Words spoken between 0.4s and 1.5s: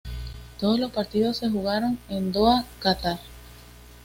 Todos los partidos se